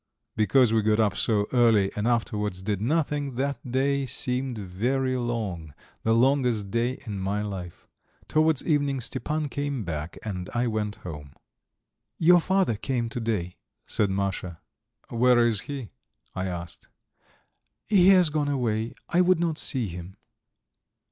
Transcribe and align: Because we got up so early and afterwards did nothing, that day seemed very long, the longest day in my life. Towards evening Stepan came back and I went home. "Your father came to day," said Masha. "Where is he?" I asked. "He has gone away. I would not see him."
Because 0.35 0.73
we 0.73 0.81
got 0.81 0.99
up 0.99 1.15
so 1.15 1.45
early 1.53 1.91
and 1.95 2.07
afterwards 2.07 2.63
did 2.63 2.81
nothing, 2.81 3.35
that 3.35 3.59
day 3.71 4.07
seemed 4.07 4.57
very 4.57 5.15
long, 5.15 5.75
the 6.01 6.15
longest 6.15 6.71
day 6.71 6.97
in 7.05 7.19
my 7.19 7.43
life. 7.43 7.87
Towards 8.27 8.65
evening 8.65 8.99
Stepan 8.99 9.47
came 9.47 9.83
back 9.83 10.17
and 10.23 10.49
I 10.55 10.65
went 10.65 10.95
home. 11.05 11.33
"Your 12.17 12.39
father 12.39 12.77
came 12.77 13.09
to 13.09 13.19
day," 13.19 13.57
said 13.85 14.09
Masha. 14.09 14.59
"Where 15.09 15.45
is 15.45 15.61
he?" 15.69 15.91
I 16.33 16.47
asked. 16.47 16.87
"He 17.85 18.07
has 18.07 18.31
gone 18.31 18.49
away. 18.49 18.95
I 19.07 19.21
would 19.21 19.39
not 19.39 19.59
see 19.59 19.85
him." 19.87 20.15